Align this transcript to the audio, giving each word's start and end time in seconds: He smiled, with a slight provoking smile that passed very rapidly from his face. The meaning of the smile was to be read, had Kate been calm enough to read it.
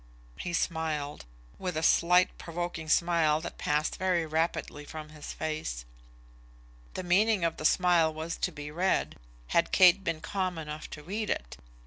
He 0.39 0.53
smiled, 0.53 1.25
with 1.59 1.77
a 1.77 1.83
slight 1.83 2.35
provoking 2.39 2.89
smile 2.89 3.39
that 3.41 3.59
passed 3.59 3.97
very 3.97 4.25
rapidly 4.25 4.83
from 4.83 5.09
his 5.09 5.31
face. 5.31 5.85
The 6.95 7.03
meaning 7.03 7.43
of 7.43 7.57
the 7.57 7.65
smile 7.65 8.11
was 8.11 8.35
to 8.37 8.51
be 8.51 8.71
read, 8.71 9.17
had 9.49 9.71
Kate 9.71 10.03
been 10.03 10.19
calm 10.19 10.57
enough 10.57 10.89
to 10.89 11.03
read 11.03 11.29
it. 11.29 11.57